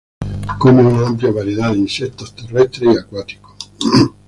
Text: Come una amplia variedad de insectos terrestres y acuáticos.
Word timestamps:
Come 0.57 0.81
una 0.81 1.05
amplia 1.05 1.31
variedad 1.31 1.71
de 1.73 1.77
insectos 1.77 2.33
terrestres 2.35 2.91
y 2.91 2.97
acuáticos. 2.97 3.53